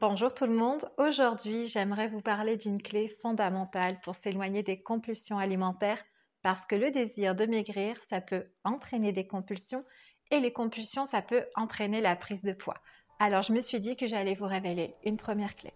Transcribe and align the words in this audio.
Bonjour 0.00 0.32
tout 0.32 0.46
le 0.46 0.54
monde. 0.54 0.86
Aujourd'hui, 0.96 1.68
j'aimerais 1.68 2.08
vous 2.08 2.22
parler 2.22 2.56
d'une 2.56 2.80
clé 2.80 3.14
fondamentale 3.20 4.00
pour 4.02 4.14
s'éloigner 4.14 4.62
des 4.62 4.80
compulsions 4.80 5.36
alimentaires 5.36 6.02
parce 6.42 6.64
que 6.64 6.74
le 6.74 6.90
désir 6.90 7.34
de 7.34 7.44
maigrir, 7.44 8.00
ça 8.08 8.22
peut 8.22 8.46
entraîner 8.64 9.12
des 9.12 9.26
compulsions 9.26 9.84
et 10.30 10.40
les 10.40 10.50
compulsions, 10.50 11.04
ça 11.04 11.20
peut 11.20 11.44
entraîner 11.56 12.00
la 12.00 12.16
prise 12.16 12.42
de 12.42 12.54
poids. 12.54 12.78
Alors, 13.18 13.42
je 13.42 13.52
me 13.52 13.60
suis 13.60 13.80
dit 13.80 13.94
que 13.94 14.06
j'allais 14.06 14.34
vous 14.34 14.46
révéler 14.46 14.94
une 15.04 15.18
première 15.18 15.56
clé. 15.56 15.74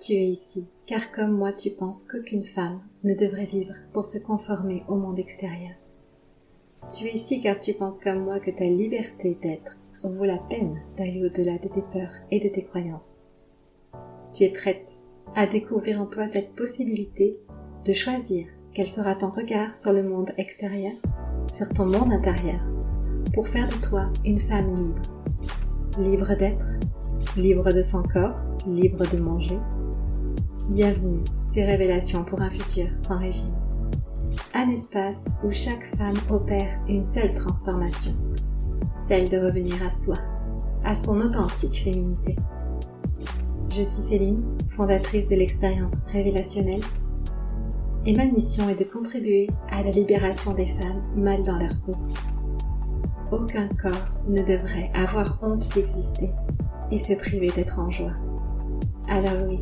Tu 0.00 0.14
es 0.14 0.24
ici, 0.24 0.68
car 0.84 1.12
comme 1.12 1.36
moi, 1.36 1.52
tu 1.52 1.70
penses 1.70 2.02
qu'aucune 2.02 2.42
femme 2.42 2.82
ne 3.04 3.14
devrait 3.14 3.46
vivre 3.46 3.74
pour 3.92 4.06
se 4.06 4.18
conformer 4.18 4.82
au 4.88 4.96
monde 4.96 5.20
extérieur. 5.20 5.76
Tu 6.92 7.06
es 7.06 7.12
ici 7.12 7.40
car 7.40 7.60
tu 7.60 7.74
penses 7.74 8.00
comme 8.00 8.24
moi 8.24 8.40
que 8.40 8.50
ta 8.50 8.64
liberté 8.64 9.38
d'être 9.40 9.78
vaut 10.04 10.24
la 10.24 10.38
peine 10.38 10.80
d'aller 10.96 11.24
au-delà 11.24 11.58
de 11.58 11.68
tes 11.68 11.82
peurs 11.82 12.14
et 12.30 12.38
de 12.38 12.48
tes 12.48 12.64
croyances. 12.64 13.14
Tu 14.32 14.44
es 14.44 14.50
prête 14.50 14.98
à 15.34 15.46
découvrir 15.46 16.00
en 16.00 16.06
toi 16.06 16.26
cette 16.26 16.54
possibilité 16.54 17.36
de 17.84 17.92
choisir 17.92 18.46
quel 18.72 18.86
sera 18.86 19.14
ton 19.14 19.30
regard 19.30 19.74
sur 19.74 19.92
le 19.92 20.02
monde 20.02 20.30
extérieur, 20.36 20.92
sur 21.50 21.68
ton 21.70 21.86
monde 21.86 22.12
intérieur, 22.12 22.60
pour 23.34 23.48
faire 23.48 23.66
de 23.66 23.86
toi 23.86 24.10
une 24.24 24.38
femme 24.38 24.74
libre. 24.76 25.02
Libre 25.98 26.36
d'être, 26.36 26.66
libre 27.36 27.72
de 27.72 27.82
son 27.82 28.02
corps, 28.02 28.36
libre 28.66 29.04
de 29.10 29.18
manger. 29.18 29.58
Bienvenue, 30.70 31.24
ces 31.44 31.64
révélations 31.64 32.24
pour 32.24 32.40
un 32.40 32.50
futur 32.50 32.86
sans 32.96 33.18
régime. 33.18 33.54
Un 34.54 34.68
espace 34.70 35.28
où 35.42 35.50
chaque 35.50 35.84
femme 35.84 36.16
opère 36.30 36.80
une 36.88 37.04
seule 37.04 37.34
transformation 37.34 38.12
celle 38.98 39.28
de 39.28 39.38
revenir 39.38 39.82
à 39.82 39.90
soi, 39.90 40.16
à 40.84 40.94
son 40.94 41.20
authentique 41.20 41.82
féminité. 41.82 42.36
Je 43.70 43.82
suis 43.82 44.02
Céline, 44.02 44.44
fondatrice 44.76 45.26
de 45.26 45.36
l'expérience 45.36 45.92
révélationnelle, 46.08 46.82
et 48.04 48.12
ma 48.14 48.24
mission 48.24 48.68
est 48.68 48.78
de 48.78 48.84
contribuer 48.84 49.48
à 49.70 49.82
la 49.82 49.90
libération 49.90 50.54
des 50.54 50.66
femmes 50.66 51.02
mal 51.16 51.42
dans 51.44 51.58
leur 51.58 51.78
peau. 51.80 51.92
Aucun 53.30 53.68
corps 53.68 54.22
ne 54.26 54.42
devrait 54.42 54.90
avoir 54.94 55.38
honte 55.42 55.72
d'exister 55.74 56.30
et 56.90 56.98
se 56.98 57.12
priver 57.12 57.50
d'être 57.50 57.78
en 57.78 57.90
joie. 57.90 58.14
Alors 59.08 59.46
oui, 59.48 59.60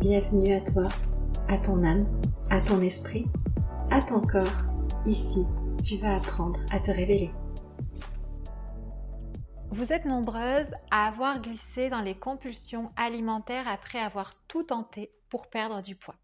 bienvenue 0.00 0.54
à 0.54 0.60
toi, 0.60 0.88
à 1.48 1.58
ton 1.58 1.84
âme, 1.84 2.04
à 2.50 2.60
ton 2.60 2.80
esprit, 2.80 3.26
à 3.90 4.02
ton 4.02 4.20
corps. 4.20 4.66
Ici, 5.06 5.44
tu 5.82 5.96
vas 5.98 6.16
apprendre 6.16 6.58
à 6.72 6.80
te 6.80 6.90
révéler. 6.90 7.30
Vous 9.76 9.92
êtes 9.92 10.04
nombreuses 10.04 10.72
à 10.92 11.08
avoir 11.08 11.40
glissé 11.40 11.90
dans 11.90 12.00
les 12.00 12.16
compulsions 12.16 12.92
alimentaires 12.94 13.66
après 13.66 13.98
avoir 13.98 14.36
tout 14.46 14.62
tenté 14.62 15.10
pour 15.28 15.50
perdre 15.50 15.82
du 15.82 15.96
poids. 15.96 16.14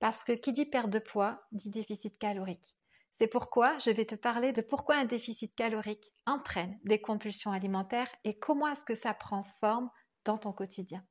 Parce 0.00 0.24
que 0.24 0.32
qui 0.32 0.50
dit 0.50 0.66
perte 0.66 0.90
de 0.90 0.98
poids 0.98 1.40
dit 1.52 1.70
déficit 1.70 2.18
calorique. 2.18 2.74
C'est 3.12 3.28
pourquoi 3.28 3.78
je 3.78 3.92
vais 3.92 4.06
te 4.06 4.16
parler 4.16 4.52
de 4.52 4.60
pourquoi 4.60 4.96
un 4.96 5.04
déficit 5.04 5.54
calorique 5.54 6.12
entraîne 6.26 6.80
des 6.82 7.00
compulsions 7.00 7.52
alimentaires 7.52 8.12
et 8.24 8.40
comment 8.40 8.66
est-ce 8.66 8.84
que 8.84 8.96
ça 8.96 9.14
prend 9.14 9.44
forme 9.60 9.88
dans 10.24 10.38
ton 10.38 10.52
quotidien. 10.52 11.04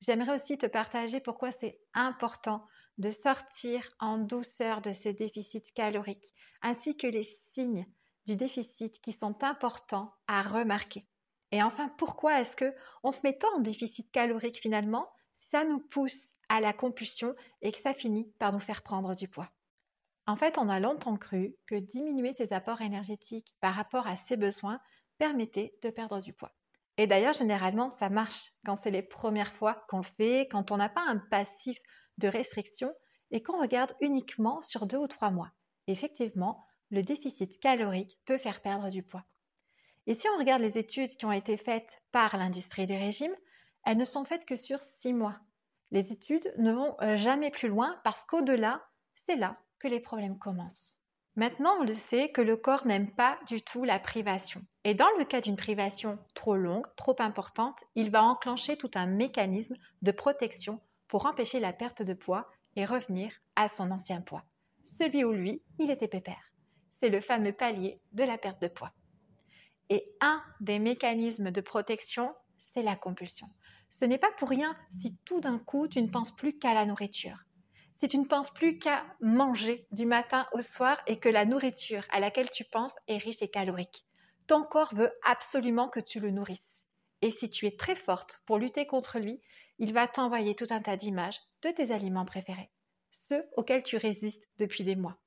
J'aimerais 0.00 0.34
aussi 0.34 0.58
te 0.58 0.66
partager 0.66 1.20
pourquoi 1.20 1.52
c'est 1.52 1.80
important 1.94 2.66
de 2.98 3.12
sortir 3.12 3.88
en 4.00 4.18
douceur 4.18 4.82
de 4.82 4.92
ce 4.92 5.08
déficit 5.08 5.72
calorique, 5.74 6.34
ainsi 6.60 6.96
que 6.96 7.06
les 7.06 7.22
signes 7.52 7.86
du 8.26 8.34
déficit 8.34 9.00
qui 9.00 9.12
sont 9.12 9.44
importants 9.44 10.12
à 10.26 10.42
remarquer. 10.42 11.06
Et 11.52 11.62
enfin, 11.62 11.88
pourquoi 11.98 12.40
est-ce 12.40 12.56
que 12.56 12.74
on 13.02 13.12
se 13.12 13.20
met 13.24 13.38
tant 13.38 13.56
en 13.56 13.60
déficit 13.60 14.10
calorique 14.12 14.60
finalement 14.60 15.10
Ça 15.36 15.64
nous 15.64 15.80
pousse 15.80 16.30
à 16.48 16.60
la 16.60 16.72
compulsion 16.72 17.34
et 17.62 17.72
que 17.72 17.78
ça 17.80 17.94
finit 17.94 18.32
par 18.38 18.52
nous 18.52 18.60
faire 18.60 18.82
prendre 18.82 19.14
du 19.14 19.28
poids? 19.28 19.50
En 20.26 20.36
fait, 20.36 20.58
on 20.58 20.68
a 20.68 20.80
longtemps 20.80 21.16
cru 21.16 21.56
que 21.66 21.74
diminuer 21.74 22.32
ses 22.34 22.52
apports 22.52 22.82
énergétiques 22.82 23.54
par 23.60 23.74
rapport 23.74 24.06
à 24.06 24.16
ses 24.16 24.36
besoins 24.36 24.80
permettait 25.18 25.74
de 25.82 25.90
perdre 25.90 26.20
du 26.20 26.32
poids. 26.32 26.52
Et 26.96 27.06
d'ailleurs, 27.06 27.32
généralement, 27.32 27.90
ça 27.90 28.10
marche 28.10 28.52
quand 28.64 28.76
c'est 28.76 28.90
les 28.90 29.02
premières 29.02 29.54
fois 29.54 29.84
qu'on 29.88 29.98
le 29.98 30.04
fait, 30.04 30.48
quand 30.50 30.70
on 30.70 30.76
n'a 30.76 30.88
pas 30.88 31.04
un 31.06 31.18
passif 31.18 31.78
de 32.18 32.28
restriction 32.28 32.92
et 33.30 33.42
qu'on 33.42 33.60
regarde 33.60 33.94
uniquement 34.00 34.60
sur 34.62 34.86
deux 34.86 34.98
ou 34.98 35.08
trois 35.08 35.30
mois. 35.30 35.50
Effectivement, 35.86 36.66
le 36.90 37.02
déficit 37.02 37.58
calorique 37.58 38.18
peut 38.24 38.38
faire 38.38 38.60
perdre 38.62 38.90
du 38.90 39.02
poids. 39.02 39.24
Et 40.10 40.16
si 40.16 40.26
on 40.28 40.38
regarde 40.38 40.60
les 40.60 40.76
études 40.76 41.16
qui 41.16 41.24
ont 41.24 41.30
été 41.30 41.56
faites 41.56 42.02
par 42.10 42.36
l'industrie 42.36 42.88
des 42.88 42.98
régimes, 42.98 43.36
elles 43.84 43.96
ne 43.96 44.04
sont 44.04 44.24
faites 44.24 44.44
que 44.44 44.56
sur 44.56 44.80
six 44.98 45.12
mois. 45.12 45.38
Les 45.92 46.10
études 46.10 46.52
ne 46.58 46.72
vont 46.72 46.96
euh, 47.00 47.16
jamais 47.16 47.52
plus 47.52 47.68
loin 47.68 47.96
parce 48.02 48.24
qu'au-delà, 48.24 48.82
c'est 49.24 49.36
là 49.36 49.56
que 49.78 49.86
les 49.86 50.00
problèmes 50.00 50.36
commencent. 50.36 50.98
Maintenant, 51.36 51.76
on 51.78 51.84
le 51.84 51.92
sait 51.92 52.32
que 52.32 52.40
le 52.40 52.56
corps 52.56 52.88
n'aime 52.88 53.14
pas 53.14 53.38
du 53.46 53.62
tout 53.62 53.84
la 53.84 54.00
privation. 54.00 54.62
Et 54.82 54.94
dans 54.94 55.06
le 55.16 55.24
cas 55.24 55.40
d'une 55.40 55.54
privation 55.54 56.18
trop 56.34 56.56
longue, 56.56 56.86
trop 56.96 57.14
importante, 57.20 57.84
il 57.94 58.10
va 58.10 58.24
enclencher 58.24 58.76
tout 58.76 58.90
un 58.96 59.06
mécanisme 59.06 59.76
de 60.02 60.10
protection 60.10 60.80
pour 61.06 61.26
empêcher 61.26 61.60
la 61.60 61.72
perte 61.72 62.02
de 62.02 62.14
poids 62.14 62.50
et 62.74 62.84
revenir 62.84 63.30
à 63.54 63.68
son 63.68 63.92
ancien 63.92 64.22
poids. 64.22 64.42
Celui 64.82 65.22
où 65.22 65.30
lui, 65.30 65.62
il 65.78 65.88
était 65.88 66.08
pépère. 66.08 66.50
C'est 66.96 67.10
le 67.10 67.20
fameux 67.20 67.52
palier 67.52 68.00
de 68.10 68.24
la 68.24 68.38
perte 68.38 68.60
de 68.60 68.66
poids. 68.66 68.90
Et 69.90 70.10
un 70.20 70.42
des 70.60 70.78
mécanismes 70.78 71.50
de 71.50 71.60
protection, 71.60 72.32
c'est 72.72 72.82
la 72.82 72.96
compulsion. 72.96 73.48
Ce 73.90 74.04
n'est 74.04 74.18
pas 74.18 74.30
pour 74.38 74.48
rien 74.48 74.76
si 75.00 75.16
tout 75.24 75.40
d'un 75.40 75.58
coup 75.58 75.88
tu 75.88 76.00
ne 76.00 76.08
penses 76.08 76.34
plus 76.34 76.56
qu'à 76.56 76.74
la 76.74 76.86
nourriture. 76.86 77.38
Si 77.96 78.08
tu 78.08 78.16
ne 78.16 78.24
penses 78.24 78.50
plus 78.50 78.78
qu'à 78.78 79.04
manger 79.20 79.86
du 79.90 80.06
matin 80.06 80.46
au 80.52 80.60
soir 80.60 80.96
et 81.06 81.18
que 81.18 81.28
la 81.28 81.44
nourriture 81.44 82.06
à 82.10 82.20
laquelle 82.20 82.48
tu 82.48 82.64
penses 82.64 82.94
est 83.08 83.18
riche 83.18 83.42
et 83.42 83.50
calorique. 83.50 84.06
Ton 84.46 84.62
corps 84.62 84.94
veut 84.94 85.12
absolument 85.24 85.88
que 85.88 86.00
tu 86.00 86.20
le 86.20 86.30
nourrisses. 86.30 86.80
Et 87.20 87.30
si 87.30 87.50
tu 87.50 87.66
es 87.66 87.76
très 87.76 87.96
forte 87.96 88.40
pour 88.46 88.58
lutter 88.58 88.86
contre 88.86 89.18
lui, 89.18 89.40
il 89.78 89.92
va 89.92 90.06
t'envoyer 90.06 90.54
tout 90.54 90.66
un 90.70 90.80
tas 90.80 90.96
d'images 90.96 91.40
de 91.62 91.70
tes 91.70 91.90
aliments 91.90 92.24
préférés, 92.24 92.70
ceux 93.10 93.44
auxquels 93.56 93.82
tu 93.82 93.96
résistes 93.96 94.48
depuis 94.58 94.84
des 94.84 94.96
mois. 94.96 95.18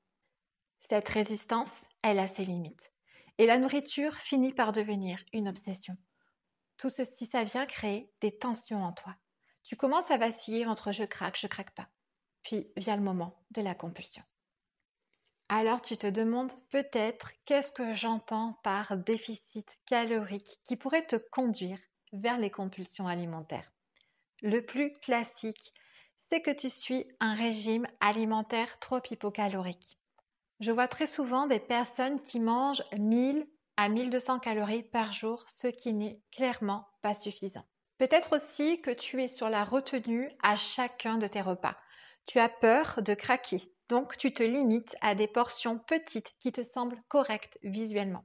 Cette 0.88 1.08
résistance, 1.08 1.84
elle 2.02 2.18
a 2.18 2.26
ses 2.26 2.44
limites. 2.44 2.93
Et 3.38 3.46
la 3.46 3.58
nourriture 3.58 4.14
finit 4.16 4.52
par 4.52 4.72
devenir 4.72 5.18
une 5.32 5.48
obsession. 5.48 5.96
Tout 6.76 6.88
ceci, 6.88 7.26
ça 7.26 7.44
vient 7.44 7.66
créer 7.66 8.12
des 8.20 8.36
tensions 8.36 8.82
en 8.84 8.92
toi. 8.92 9.16
Tu 9.62 9.76
commences 9.76 10.10
à 10.10 10.18
vaciller 10.18 10.66
entre 10.66 10.92
je 10.92 11.04
craque, 11.04 11.38
je 11.38 11.46
craque 11.46 11.74
pas. 11.74 11.88
Puis 12.42 12.68
vient 12.76 12.96
le 12.96 13.02
moment 13.02 13.44
de 13.50 13.62
la 13.62 13.74
compulsion. 13.74 14.22
Alors 15.48 15.82
tu 15.82 15.96
te 15.96 16.06
demandes 16.06 16.52
peut-être 16.70 17.32
qu'est-ce 17.44 17.72
que 17.72 17.94
j'entends 17.94 18.58
par 18.62 18.96
déficit 18.96 19.68
calorique 19.86 20.60
qui 20.64 20.76
pourrait 20.76 21.06
te 21.06 21.16
conduire 21.16 21.78
vers 22.12 22.38
les 22.38 22.50
compulsions 22.50 23.06
alimentaires? 23.06 23.70
Le 24.42 24.60
plus 24.64 24.92
classique, 24.92 25.72
c'est 26.16 26.40
que 26.40 26.50
tu 26.50 26.70
suis 26.70 27.06
un 27.20 27.34
régime 27.34 27.86
alimentaire 28.00 28.78
trop 28.78 29.00
hypocalorique. 29.10 29.98
Je 30.60 30.72
vois 30.72 30.88
très 30.88 31.06
souvent 31.06 31.46
des 31.46 31.60
personnes 31.60 32.20
qui 32.20 32.40
mangent 32.40 32.82
1000 32.96 33.46
à 33.76 33.88
1200 33.88 34.38
calories 34.38 34.82
par 34.82 35.12
jour, 35.12 35.44
ce 35.48 35.66
qui 35.66 35.92
n'est 35.92 36.20
clairement 36.32 36.86
pas 37.02 37.14
suffisant. 37.14 37.64
Peut-être 37.98 38.36
aussi 38.36 38.80
que 38.80 38.90
tu 38.90 39.22
es 39.22 39.28
sur 39.28 39.48
la 39.48 39.64
retenue 39.64 40.30
à 40.42 40.56
chacun 40.56 41.18
de 41.18 41.26
tes 41.26 41.40
repas. 41.40 41.76
Tu 42.26 42.38
as 42.38 42.48
peur 42.48 43.00
de 43.02 43.14
craquer, 43.14 43.72
donc 43.88 44.16
tu 44.16 44.32
te 44.32 44.42
limites 44.42 44.96
à 45.00 45.14
des 45.14 45.28
portions 45.28 45.78
petites 45.78 46.32
qui 46.38 46.52
te 46.52 46.62
semblent 46.62 47.00
correctes 47.08 47.58
visuellement. 47.62 48.24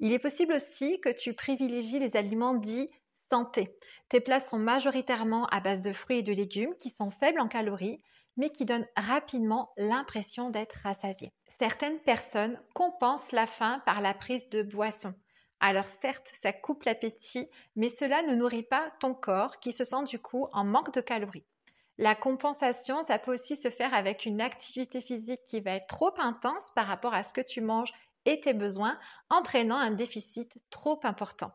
Il 0.00 0.12
est 0.12 0.18
possible 0.18 0.54
aussi 0.54 1.00
que 1.00 1.10
tu 1.10 1.34
privilégies 1.34 1.98
les 1.98 2.16
aliments 2.16 2.54
dits 2.54 2.90
santé. 3.30 3.76
Tes 4.08 4.20
plats 4.20 4.40
sont 4.40 4.58
majoritairement 4.58 5.46
à 5.46 5.60
base 5.60 5.80
de 5.80 5.92
fruits 5.92 6.18
et 6.18 6.22
de 6.22 6.32
légumes 6.32 6.74
qui 6.78 6.90
sont 6.90 7.10
faibles 7.10 7.40
en 7.40 7.48
calories, 7.48 8.02
mais 8.36 8.50
qui 8.50 8.64
donnent 8.64 8.88
rapidement 8.96 9.72
l'impression 9.76 10.50
d'être 10.50 10.74
rassasiés. 10.82 11.32
Certaines 11.58 12.00
personnes 12.00 12.60
compensent 12.74 13.30
la 13.30 13.46
faim 13.46 13.80
par 13.86 14.00
la 14.00 14.12
prise 14.12 14.48
de 14.48 14.62
boissons. 14.62 15.14
Alors 15.60 15.86
certes, 15.86 16.30
ça 16.42 16.52
coupe 16.52 16.82
l'appétit, 16.82 17.48
mais 17.76 17.88
cela 17.88 18.22
ne 18.22 18.34
nourrit 18.34 18.64
pas 18.64 18.92
ton 18.98 19.14
corps 19.14 19.60
qui 19.60 19.72
se 19.72 19.84
sent 19.84 20.02
du 20.04 20.18
coup 20.18 20.48
en 20.52 20.64
manque 20.64 20.92
de 20.92 21.00
calories. 21.00 21.46
La 21.96 22.16
compensation, 22.16 23.04
ça 23.04 23.20
peut 23.20 23.32
aussi 23.32 23.56
se 23.56 23.70
faire 23.70 23.94
avec 23.94 24.26
une 24.26 24.40
activité 24.40 25.00
physique 25.00 25.44
qui 25.44 25.60
va 25.60 25.72
être 25.72 25.86
trop 25.86 26.12
intense 26.18 26.72
par 26.74 26.88
rapport 26.88 27.14
à 27.14 27.22
ce 27.22 27.32
que 27.32 27.40
tu 27.40 27.60
manges 27.60 27.92
et 28.24 28.40
tes 28.40 28.52
besoins, 28.52 28.98
entraînant 29.30 29.76
un 29.76 29.92
déficit 29.92 30.58
trop 30.70 30.98
important. 31.04 31.52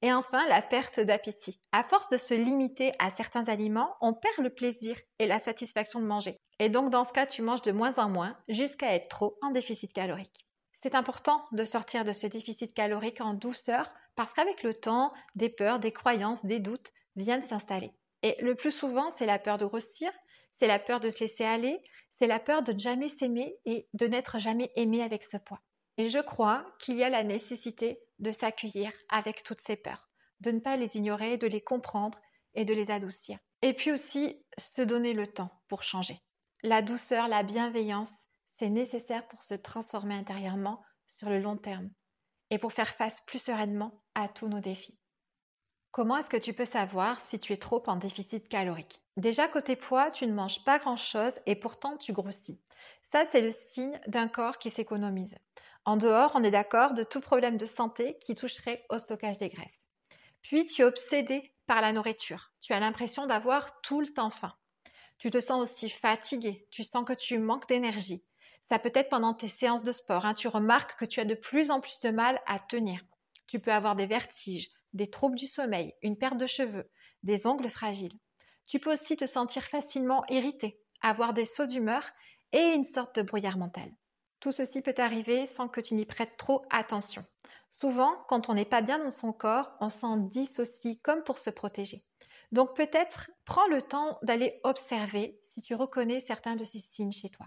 Et 0.00 0.12
enfin, 0.12 0.46
la 0.46 0.62
perte 0.62 1.00
d'appétit. 1.00 1.60
À 1.72 1.82
force 1.82 2.08
de 2.08 2.18
se 2.18 2.34
limiter 2.34 2.92
à 3.00 3.10
certains 3.10 3.48
aliments, 3.48 3.96
on 4.00 4.14
perd 4.14 4.38
le 4.38 4.54
plaisir 4.54 4.96
et 5.18 5.26
la 5.26 5.40
satisfaction 5.40 6.00
de 6.00 6.06
manger. 6.06 6.38
Et 6.58 6.68
donc, 6.68 6.90
dans 6.90 7.04
ce 7.04 7.12
cas, 7.12 7.26
tu 7.26 7.42
manges 7.42 7.62
de 7.62 7.72
moins 7.72 7.98
en 7.98 8.08
moins 8.08 8.36
jusqu'à 8.48 8.94
être 8.94 9.08
trop 9.08 9.38
en 9.42 9.50
déficit 9.50 9.92
calorique. 9.92 10.46
C'est 10.82 10.94
important 10.94 11.44
de 11.52 11.64
sortir 11.64 12.04
de 12.04 12.12
ce 12.12 12.26
déficit 12.26 12.74
calorique 12.74 13.20
en 13.20 13.34
douceur 13.34 13.90
parce 14.16 14.32
qu'avec 14.32 14.62
le 14.62 14.74
temps, 14.74 15.12
des 15.34 15.48
peurs, 15.48 15.80
des 15.80 15.92
croyances, 15.92 16.44
des 16.44 16.60
doutes, 16.60 16.92
viennent 17.16 17.42
s'installer. 17.42 17.92
Et 18.22 18.36
le 18.40 18.54
plus 18.54 18.70
souvent, 18.70 19.10
c'est 19.10 19.26
la 19.26 19.38
peur 19.38 19.58
de 19.58 19.66
grossir, 19.66 20.10
c'est 20.52 20.66
la 20.66 20.78
peur 20.78 21.00
de 21.00 21.10
se 21.10 21.20
laisser 21.20 21.44
aller, 21.44 21.82
c'est 22.10 22.26
la 22.26 22.38
peur 22.38 22.62
de 22.62 22.72
ne 22.72 22.78
jamais 22.78 23.08
s'aimer 23.08 23.56
et 23.64 23.88
de 23.92 24.06
n'être 24.06 24.38
jamais 24.38 24.70
aimé 24.76 25.02
avec 25.02 25.24
ce 25.24 25.36
poids. 25.36 25.60
Et 25.96 26.10
je 26.10 26.18
crois 26.18 26.64
qu'il 26.78 26.96
y 26.96 27.04
a 27.04 27.08
la 27.08 27.24
nécessité 27.24 28.00
de 28.18 28.30
s'accueillir 28.30 28.92
avec 29.08 29.42
toutes 29.42 29.60
ces 29.60 29.76
peurs, 29.76 30.08
de 30.40 30.50
ne 30.50 30.60
pas 30.60 30.76
les 30.76 30.96
ignorer, 30.96 31.36
de 31.36 31.46
les 31.46 31.60
comprendre 31.60 32.18
et 32.54 32.64
de 32.64 32.74
les 32.74 32.90
adoucir. 32.90 33.38
Et 33.62 33.72
puis 33.72 33.90
aussi 33.92 34.44
se 34.58 34.82
donner 34.82 35.12
le 35.12 35.26
temps 35.26 35.50
pour 35.68 35.82
changer. 35.82 36.20
La 36.66 36.80
douceur, 36.80 37.28
la 37.28 37.42
bienveillance, 37.42 38.08
c'est 38.58 38.70
nécessaire 38.70 39.28
pour 39.28 39.42
se 39.42 39.52
transformer 39.52 40.14
intérieurement 40.14 40.82
sur 41.06 41.28
le 41.28 41.38
long 41.38 41.58
terme 41.58 41.90
et 42.48 42.56
pour 42.56 42.72
faire 42.72 42.94
face 42.94 43.20
plus 43.26 43.38
sereinement 43.38 44.02
à 44.14 44.28
tous 44.28 44.48
nos 44.48 44.60
défis. 44.60 44.98
Comment 45.90 46.16
est-ce 46.16 46.30
que 46.30 46.38
tu 46.38 46.54
peux 46.54 46.64
savoir 46.64 47.20
si 47.20 47.38
tu 47.38 47.52
es 47.52 47.58
trop 47.58 47.82
en 47.86 47.96
déficit 47.96 48.48
calorique? 48.48 49.02
Déjà 49.18 49.46
côté 49.46 49.76
poids, 49.76 50.10
tu 50.10 50.26
ne 50.26 50.32
manges 50.32 50.64
pas 50.64 50.78
grand-chose 50.78 51.34
et 51.44 51.54
pourtant 51.54 51.98
tu 51.98 52.14
grossis. 52.14 52.58
Ça, 53.02 53.26
c'est 53.30 53.42
le 53.42 53.50
signe 53.50 54.00
d'un 54.06 54.28
corps 54.28 54.56
qui 54.56 54.70
s'économise. 54.70 55.34
En 55.84 55.98
dehors, 55.98 56.32
on 56.34 56.44
est 56.44 56.50
d'accord 56.50 56.94
de 56.94 57.02
tout 57.02 57.20
problème 57.20 57.58
de 57.58 57.66
santé 57.66 58.16
qui 58.22 58.34
toucherait 58.34 58.86
au 58.88 58.96
stockage 58.96 59.36
des 59.36 59.50
graisses. 59.50 59.86
Puis 60.40 60.64
tu 60.64 60.80
es 60.80 60.86
obsédé 60.86 61.52
par 61.66 61.82
la 61.82 61.92
nourriture. 61.92 62.52
Tu 62.62 62.72
as 62.72 62.80
l'impression 62.80 63.26
d'avoir 63.26 63.82
tout 63.82 64.00
le 64.00 64.08
temps 64.08 64.30
faim. 64.30 64.54
Tu 65.24 65.30
te 65.30 65.40
sens 65.40 65.62
aussi 65.62 65.88
fatigué. 65.88 66.66
Tu 66.70 66.84
sens 66.84 67.02
que 67.02 67.14
tu 67.14 67.38
manques 67.38 67.66
d'énergie. 67.66 68.22
Ça 68.68 68.78
peut 68.78 68.92
être 68.94 69.08
pendant 69.08 69.32
tes 69.32 69.48
séances 69.48 69.82
de 69.82 69.90
sport. 69.90 70.26
Hein. 70.26 70.34
Tu 70.34 70.48
remarques 70.48 70.98
que 70.98 71.06
tu 71.06 71.18
as 71.18 71.24
de 71.24 71.34
plus 71.34 71.70
en 71.70 71.80
plus 71.80 71.98
de 72.00 72.10
mal 72.10 72.42
à 72.44 72.58
tenir. 72.58 73.00
Tu 73.46 73.58
peux 73.58 73.72
avoir 73.72 73.96
des 73.96 74.04
vertiges, 74.04 74.68
des 74.92 75.06
troubles 75.06 75.38
du 75.38 75.46
sommeil, 75.46 75.94
une 76.02 76.18
perte 76.18 76.36
de 76.36 76.46
cheveux, 76.46 76.90
des 77.22 77.46
ongles 77.46 77.70
fragiles. 77.70 78.12
Tu 78.66 78.78
peux 78.78 78.92
aussi 78.92 79.16
te 79.16 79.24
sentir 79.24 79.62
facilement 79.62 80.26
irrité, 80.28 80.78
avoir 81.00 81.32
des 81.32 81.46
sauts 81.46 81.64
d'humeur 81.64 82.04
et 82.52 82.74
une 82.74 82.84
sorte 82.84 83.16
de 83.16 83.22
brouillard 83.22 83.56
mental. 83.56 83.90
Tout 84.40 84.52
ceci 84.52 84.82
peut 84.82 84.92
arriver 84.98 85.46
sans 85.46 85.68
que 85.68 85.80
tu 85.80 85.94
n'y 85.94 86.04
prêtes 86.04 86.36
trop 86.36 86.66
attention. 86.68 87.24
Souvent, 87.70 88.14
quand 88.28 88.50
on 88.50 88.54
n'est 88.54 88.66
pas 88.66 88.82
bien 88.82 88.98
dans 88.98 89.08
son 89.08 89.32
corps, 89.32 89.72
on 89.80 89.88
s'en 89.88 90.18
dissocie 90.18 91.00
comme 91.00 91.24
pour 91.24 91.38
se 91.38 91.48
protéger. 91.48 92.04
Donc 92.54 92.76
peut-être 92.76 93.32
prends 93.44 93.66
le 93.66 93.82
temps 93.82 94.20
d'aller 94.22 94.60
observer 94.62 95.40
si 95.42 95.60
tu 95.60 95.74
reconnais 95.74 96.20
certains 96.20 96.54
de 96.54 96.62
ces 96.62 96.78
signes 96.78 97.10
chez 97.10 97.28
toi. 97.28 97.46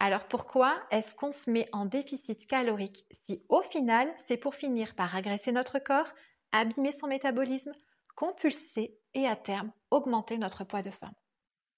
Alors 0.00 0.26
pourquoi 0.26 0.80
est-ce 0.90 1.14
qu'on 1.14 1.32
se 1.32 1.50
met 1.50 1.68
en 1.74 1.84
déficit 1.84 2.46
calorique 2.46 3.04
si 3.10 3.44
au 3.50 3.60
final 3.60 4.10
c'est 4.26 4.38
pour 4.38 4.54
finir 4.54 4.94
par 4.94 5.14
agresser 5.14 5.52
notre 5.52 5.78
corps, 5.78 6.10
abîmer 6.52 6.92
son 6.92 7.08
métabolisme, 7.08 7.72
compulser 8.16 8.98
et 9.12 9.26
à 9.26 9.36
terme 9.36 9.70
augmenter 9.90 10.38
notre 10.38 10.64
poids 10.64 10.80
de 10.80 10.92
forme? 10.92 11.12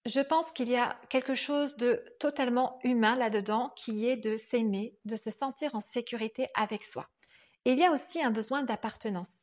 Je 0.07 0.21
pense 0.21 0.53
qu'il 0.53 0.69
y 0.69 0.77
a 0.77 1.01
quelque 1.09 1.35
chose 1.35 1.77
de 1.77 2.05
totalement 2.21 2.79
humain 2.85 3.17
là-dedans 3.17 3.73
qui 3.75 4.07
est 4.07 4.17
de 4.17 4.37
s'aimer, 4.37 4.97
de 5.05 5.17
se 5.17 5.31
sentir 5.31 5.75
en 5.75 5.81
sécurité 5.81 6.47
avec 6.55 6.85
soi. 6.85 7.09
Il 7.65 7.81
y 7.81 7.85
a 7.85 7.91
aussi 7.91 8.23
un 8.23 8.31
besoin 8.31 8.63
d'appartenance. 8.63 9.40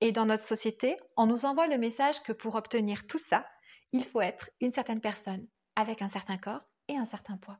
Et 0.00 0.12
dans 0.12 0.26
notre 0.26 0.42
société, 0.42 0.96
on 1.16 1.26
nous 1.26 1.44
envoie 1.44 1.66
le 1.66 1.78
message 1.78 2.22
que 2.22 2.32
pour 2.32 2.54
obtenir 2.54 3.06
tout 3.06 3.18
ça, 3.18 3.46
il 3.92 4.04
faut 4.04 4.20
être 4.20 4.50
une 4.60 4.72
certaine 4.72 5.00
personne, 5.00 5.46
avec 5.76 6.02
un 6.02 6.08
certain 6.08 6.36
corps 6.36 6.62
et 6.88 6.96
un 6.96 7.06
certain 7.06 7.36
poids. 7.36 7.58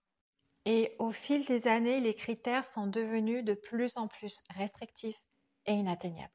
Et 0.66 0.96
au 0.98 1.12
fil 1.12 1.44
des 1.44 1.66
années, 1.66 2.00
les 2.00 2.14
critères 2.14 2.64
sont 2.64 2.86
devenus 2.86 3.44
de 3.44 3.54
plus 3.54 3.96
en 3.96 4.08
plus 4.08 4.42
restrictifs 4.50 5.20
et 5.66 5.72
inatteignables, 5.72 6.32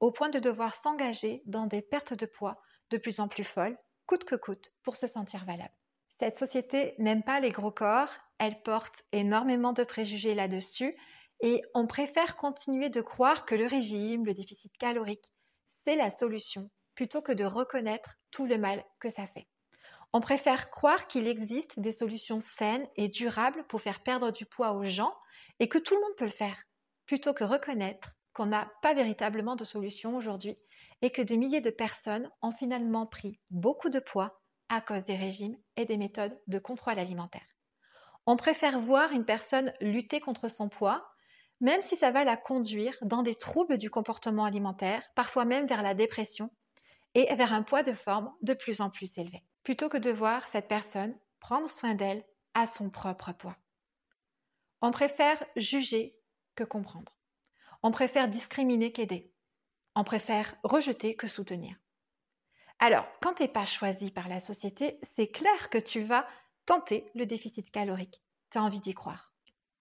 au 0.00 0.10
point 0.10 0.30
de 0.30 0.38
devoir 0.38 0.74
s'engager 0.74 1.42
dans 1.46 1.66
des 1.66 1.82
pertes 1.82 2.14
de 2.14 2.26
poids 2.26 2.60
de 2.90 2.98
plus 2.98 3.20
en 3.20 3.28
plus 3.28 3.44
folles 3.44 3.78
coûte 4.06 4.24
que 4.24 4.36
coûte 4.36 4.72
pour 4.82 4.96
se 4.96 5.06
sentir 5.06 5.44
valable. 5.44 5.74
Cette 6.20 6.38
société 6.38 6.94
n'aime 6.98 7.22
pas 7.22 7.40
les 7.40 7.50
gros 7.50 7.70
corps, 7.72 8.10
elle 8.38 8.62
porte 8.62 9.02
énormément 9.12 9.72
de 9.72 9.84
préjugés 9.84 10.34
là-dessus 10.34 10.96
et 11.40 11.62
on 11.74 11.86
préfère 11.86 12.36
continuer 12.36 12.90
de 12.90 13.00
croire 13.00 13.44
que 13.44 13.54
le 13.54 13.66
régime, 13.66 14.24
le 14.24 14.34
déficit 14.34 14.76
calorique, 14.78 15.32
c'est 15.84 15.96
la 15.96 16.10
solution 16.10 16.70
plutôt 16.94 17.22
que 17.22 17.32
de 17.32 17.44
reconnaître 17.44 18.16
tout 18.30 18.46
le 18.46 18.58
mal 18.58 18.84
que 19.00 19.08
ça 19.08 19.26
fait. 19.26 19.48
On 20.12 20.20
préfère 20.20 20.70
croire 20.70 21.06
qu'il 21.06 21.26
existe 21.26 21.80
des 21.80 21.92
solutions 21.92 22.40
saines 22.40 22.86
et 22.96 23.08
durables 23.08 23.64
pour 23.66 23.80
faire 23.80 24.02
perdre 24.02 24.30
du 24.30 24.44
poids 24.44 24.72
aux 24.72 24.82
gens 24.82 25.14
et 25.58 25.68
que 25.68 25.78
tout 25.78 25.94
le 25.94 26.00
monde 26.02 26.16
peut 26.18 26.26
le 26.26 26.30
faire, 26.30 26.62
plutôt 27.06 27.32
que 27.32 27.44
reconnaître 27.44 28.12
qu'on 28.34 28.46
n'a 28.46 28.70
pas 28.82 28.94
véritablement 28.94 29.56
de 29.56 29.64
solution 29.64 30.16
aujourd'hui 30.16 30.58
et 31.00 31.10
que 31.10 31.22
des 31.22 31.36
milliers 31.36 31.60
de 31.60 31.70
personnes 31.70 32.30
ont 32.42 32.52
finalement 32.52 33.06
pris 33.06 33.40
beaucoup 33.50 33.88
de 33.88 34.00
poids 34.00 34.42
à 34.68 34.80
cause 34.80 35.04
des 35.04 35.16
régimes 35.16 35.56
et 35.76 35.84
des 35.84 35.96
méthodes 35.96 36.38
de 36.46 36.58
contrôle 36.58 36.98
alimentaire. 36.98 37.46
On 38.26 38.36
préfère 38.36 38.78
voir 38.78 39.12
une 39.12 39.24
personne 39.24 39.72
lutter 39.80 40.20
contre 40.20 40.48
son 40.48 40.68
poids, 40.68 41.11
même 41.62 41.80
si 41.80 41.96
ça 41.96 42.10
va 42.10 42.24
la 42.24 42.36
conduire 42.36 42.98
dans 43.02 43.22
des 43.22 43.36
troubles 43.36 43.78
du 43.78 43.88
comportement 43.88 44.44
alimentaire, 44.44 45.08
parfois 45.14 45.44
même 45.44 45.66
vers 45.66 45.80
la 45.80 45.94
dépression, 45.94 46.50
et 47.14 47.32
vers 47.34 47.52
un 47.52 47.62
poids 47.62 47.84
de 47.84 47.92
forme 47.92 48.32
de 48.42 48.52
plus 48.52 48.80
en 48.80 48.90
plus 48.90 49.16
élevé, 49.16 49.44
plutôt 49.62 49.88
que 49.88 49.96
de 49.96 50.10
voir 50.10 50.48
cette 50.48 50.66
personne 50.66 51.16
prendre 51.40 51.70
soin 51.70 51.94
d'elle 51.94 52.24
à 52.54 52.66
son 52.66 52.90
propre 52.90 53.32
poids. 53.32 53.56
On 54.80 54.90
préfère 54.90 55.42
juger 55.54 56.18
que 56.56 56.64
comprendre. 56.64 57.12
On 57.84 57.92
préfère 57.92 58.28
discriminer 58.28 58.90
qu'aider. 58.90 59.32
On 59.94 60.02
préfère 60.02 60.56
rejeter 60.64 61.14
que 61.14 61.28
soutenir. 61.28 61.76
Alors, 62.80 63.06
quand 63.20 63.34
tu 63.34 63.44
n'es 63.44 63.48
pas 63.48 63.66
choisi 63.66 64.10
par 64.10 64.28
la 64.28 64.40
société, 64.40 64.98
c'est 65.14 65.28
clair 65.28 65.70
que 65.70 65.78
tu 65.78 66.02
vas 66.02 66.26
tenter 66.66 67.08
le 67.14 67.26
déficit 67.26 67.70
calorique. 67.70 68.20
Tu 68.50 68.58
as 68.58 68.62
envie 68.62 68.80
d'y 68.80 68.94
croire. 68.94 69.31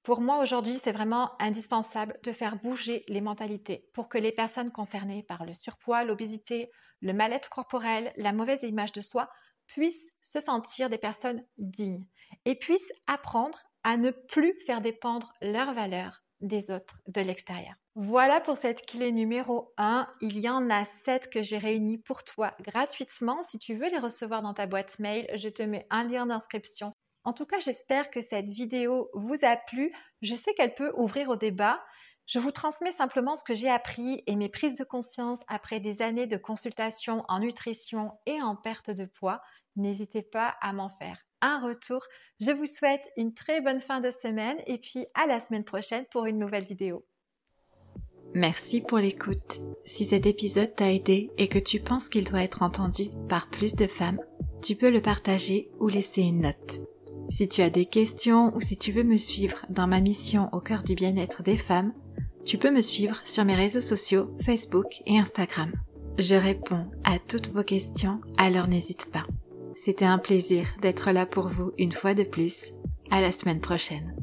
Pour 0.03 0.21
moi, 0.21 0.39
aujourd'hui, 0.41 0.79
c'est 0.81 0.91
vraiment 0.91 1.31
indispensable 1.39 2.17
de 2.23 2.31
faire 2.31 2.55
bouger 2.55 3.03
les 3.07 3.21
mentalités 3.21 3.87
pour 3.93 4.09
que 4.09 4.17
les 4.17 4.31
personnes 4.31 4.71
concernées 4.71 5.23
par 5.23 5.45
le 5.45 5.53
surpoids, 5.53 6.03
l'obésité, 6.03 6.71
le 7.01 7.13
mal-être 7.13 7.49
corporel, 7.49 8.11
la 8.17 8.33
mauvaise 8.33 8.63
image 8.63 8.93
de 8.93 9.01
soi 9.01 9.29
puissent 9.67 10.09
se 10.21 10.39
sentir 10.39 10.89
des 10.89 10.97
personnes 10.97 11.43
dignes 11.57 12.05
et 12.45 12.55
puissent 12.55 12.91
apprendre 13.05 13.59
à 13.83 13.97
ne 13.97 14.11
plus 14.11 14.55
faire 14.65 14.81
dépendre 14.81 15.33
leurs 15.41 15.73
valeurs 15.73 16.23
des 16.39 16.71
autres 16.71 16.99
de 17.07 17.21
l'extérieur. 17.21 17.75
Voilà 17.95 18.41
pour 18.41 18.57
cette 18.57 18.85
clé 18.85 19.11
numéro 19.11 19.73
1. 19.77 20.07
Il 20.21 20.39
y 20.39 20.49
en 20.49 20.69
a 20.69 20.85
7 20.85 21.29
que 21.29 21.43
j'ai 21.43 21.57
réunies 21.57 21.99
pour 21.99 22.23
toi 22.23 22.55
gratuitement. 22.61 23.43
Si 23.43 23.59
tu 23.59 23.75
veux 23.75 23.89
les 23.89 23.99
recevoir 23.99 24.41
dans 24.41 24.53
ta 24.53 24.65
boîte 24.65 24.97
mail, 24.99 25.29
je 25.35 25.49
te 25.49 25.61
mets 25.61 25.85
un 25.89 26.03
lien 26.03 26.25
d'inscription. 26.25 26.93
En 27.23 27.33
tout 27.33 27.45
cas, 27.45 27.59
j'espère 27.59 28.09
que 28.09 28.21
cette 28.21 28.49
vidéo 28.49 29.09
vous 29.13 29.37
a 29.43 29.55
plu. 29.55 29.93
Je 30.21 30.33
sais 30.33 30.53
qu'elle 30.53 30.73
peut 30.73 30.91
ouvrir 30.97 31.29
au 31.29 31.35
débat. 31.35 31.79
Je 32.25 32.39
vous 32.39 32.51
transmets 32.51 32.91
simplement 32.91 33.35
ce 33.35 33.43
que 33.43 33.53
j'ai 33.53 33.69
appris 33.69 34.23
et 34.25 34.35
mes 34.35 34.49
prises 34.49 34.75
de 34.75 34.83
conscience 34.83 35.39
après 35.47 35.79
des 35.79 36.01
années 36.01 36.27
de 36.27 36.37
consultation 36.37 37.23
en 37.27 37.39
nutrition 37.39 38.13
et 38.25 38.41
en 38.41 38.55
perte 38.55 38.89
de 38.89 39.05
poids. 39.05 39.41
N'hésitez 39.75 40.21
pas 40.21 40.55
à 40.61 40.73
m'en 40.73 40.89
faire 40.89 41.25
un 41.41 41.59
retour. 41.59 42.05
Je 42.39 42.51
vous 42.51 42.65
souhaite 42.65 43.09
une 43.17 43.33
très 43.33 43.61
bonne 43.61 43.79
fin 43.79 43.99
de 43.99 44.11
semaine 44.11 44.57
et 44.65 44.77
puis 44.77 45.05
à 45.13 45.25
la 45.25 45.39
semaine 45.39 45.63
prochaine 45.63 46.05
pour 46.11 46.25
une 46.25 46.37
nouvelle 46.37 46.65
vidéo. 46.65 47.05
Merci 48.33 48.81
pour 48.81 48.99
l'écoute. 48.99 49.59
Si 49.85 50.05
cet 50.05 50.25
épisode 50.25 50.73
t'a 50.75 50.91
aidé 50.91 51.31
et 51.37 51.49
que 51.49 51.59
tu 51.59 51.81
penses 51.81 52.07
qu'il 52.07 52.23
doit 52.23 52.43
être 52.43 52.63
entendu 52.63 53.09
par 53.27 53.49
plus 53.49 53.75
de 53.75 53.87
femmes, 53.87 54.21
tu 54.61 54.75
peux 54.75 54.89
le 54.89 55.01
partager 55.01 55.69
ou 55.79 55.89
laisser 55.89 56.21
une 56.21 56.41
note. 56.41 56.79
Si 57.31 57.47
tu 57.47 57.61
as 57.61 57.69
des 57.69 57.85
questions 57.85 58.53
ou 58.57 58.59
si 58.59 58.77
tu 58.77 58.91
veux 58.91 59.05
me 59.05 59.15
suivre 59.15 59.65
dans 59.69 59.87
ma 59.87 60.01
mission 60.01 60.49
au 60.51 60.59
cœur 60.59 60.83
du 60.83 60.95
bien-être 60.95 61.43
des 61.43 61.55
femmes, 61.55 61.93
tu 62.45 62.57
peux 62.57 62.71
me 62.71 62.81
suivre 62.81 63.21
sur 63.23 63.45
mes 63.45 63.55
réseaux 63.55 63.79
sociaux 63.79 64.35
Facebook 64.45 65.01
et 65.05 65.17
Instagram. 65.17 65.71
Je 66.17 66.35
réponds 66.35 66.85
à 67.05 67.19
toutes 67.19 67.53
vos 67.53 67.63
questions, 67.63 68.19
alors 68.37 68.67
n'hésite 68.67 69.09
pas. 69.11 69.25
C'était 69.77 70.03
un 70.03 70.17
plaisir 70.17 70.67
d'être 70.81 71.11
là 71.11 71.25
pour 71.25 71.47
vous 71.47 71.71
une 71.77 71.93
fois 71.93 72.13
de 72.13 72.23
plus. 72.23 72.73
À 73.11 73.21
la 73.21 73.31
semaine 73.31 73.61
prochaine. 73.61 74.13